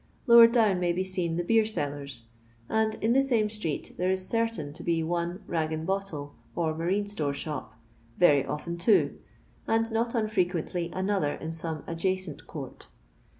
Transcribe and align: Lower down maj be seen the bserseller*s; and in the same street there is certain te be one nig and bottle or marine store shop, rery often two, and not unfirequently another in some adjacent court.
Lower 0.25 0.47
down 0.47 0.79
maj 0.79 0.95
be 0.95 1.03
seen 1.03 1.35
the 1.35 1.43
bserseller*s; 1.43 2.23
and 2.67 2.95
in 3.03 3.13
the 3.13 3.21
same 3.21 3.49
street 3.49 3.93
there 3.99 4.09
is 4.09 4.27
certain 4.27 4.73
te 4.73 4.83
be 4.83 5.03
one 5.03 5.43
nig 5.47 5.71
and 5.71 5.85
bottle 5.85 6.33
or 6.55 6.73
marine 6.75 7.05
store 7.05 7.35
shop, 7.35 7.79
rery 8.19 8.43
often 8.49 8.79
two, 8.79 9.19
and 9.67 9.91
not 9.91 10.15
unfirequently 10.15 10.89
another 10.91 11.35
in 11.35 11.51
some 11.51 11.83
adjacent 11.85 12.47
court. 12.47 12.87